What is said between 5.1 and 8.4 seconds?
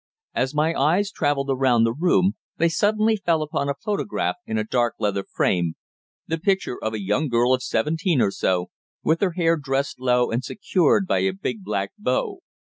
frame, the picture of a young girl of seventeen or